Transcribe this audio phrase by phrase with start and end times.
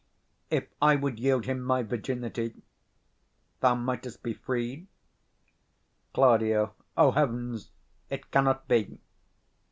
[0.49, 2.63] If I would yield him my virginity, 95
[3.59, 4.87] Thou mightst be freed.
[6.11, 6.41] Claud.
[6.97, 7.69] O heavens!
[8.09, 8.97] it cannot be.